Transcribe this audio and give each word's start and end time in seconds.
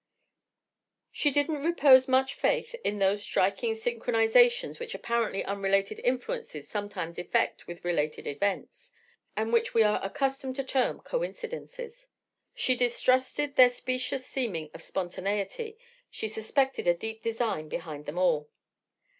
She 1.11 1.29
didn't 1.29 1.61
repose 1.63 2.07
much 2.07 2.33
faith 2.33 2.73
in 2.83 2.97
those 2.97 3.21
striking 3.21 3.75
synchronizations 3.75 4.79
which 4.79 4.95
apparently 4.95 5.45
unrelated 5.45 5.99
influences 5.99 6.67
sometimes 6.67 7.19
effect 7.19 7.67
with 7.67 7.85
related 7.85 8.25
events, 8.25 8.91
and 9.37 9.53
which 9.53 9.75
we 9.75 9.83
are 9.83 10.03
accustomed 10.03 10.55
to 10.55 10.63
term 10.63 11.01
coincidences. 11.01 12.07
She 12.55 12.73
distrusted 12.75 13.55
their 13.57 13.69
specious 13.69 14.25
seeming 14.25 14.71
of 14.73 14.81
spontaneity, 14.81 15.77
she 16.09 16.27
suspected 16.27 16.87
a 16.87 16.95
deep 16.95 17.21
design 17.21 17.69
behind 17.69 18.07
them 18.07 18.17
all. 18.17 18.49